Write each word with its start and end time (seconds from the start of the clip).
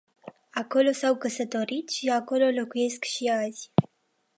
Acolo 0.53 0.91
s-au 0.93 1.15
căsătorit 1.15 1.89
și 1.89 2.09
acolo 2.09 2.49
locuiesc 2.49 3.03
și 3.03 3.25
azi. 3.29 3.71